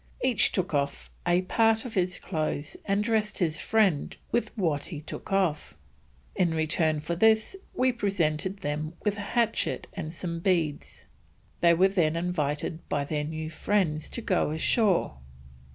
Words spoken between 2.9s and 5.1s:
dressed his friend with what he